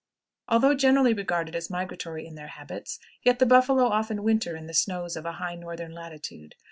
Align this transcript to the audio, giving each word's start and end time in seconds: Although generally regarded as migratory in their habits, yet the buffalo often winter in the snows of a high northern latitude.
Although 0.47 0.73
generally 0.73 1.13
regarded 1.13 1.55
as 1.55 1.69
migratory 1.69 2.25
in 2.25 2.33
their 2.33 2.47
habits, 2.47 2.99
yet 3.21 3.37
the 3.37 3.45
buffalo 3.45 3.85
often 3.85 4.23
winter 4.23 4.55
in 4.55 4.65
the 4.65 4.73
snows 4.73 5.15
of 5.15 5.25
a 5.27 5.33
high 5.33 5.53
northern 5.53 5.91
latitude. 5.91 6.55